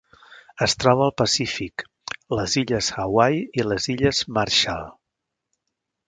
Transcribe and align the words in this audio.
Es 0.65 0.73
troba 0.83 1.03
al 1.07 1.11
Pacífic: 1.21 1.83
les 2.39 2.55
Illes 2.61 2.89
Hawaii 3.03 3.43
i 3.61 3.67
les 3.67 3.85
Illes 3.95 4.23
Marshall. 4.39 4.89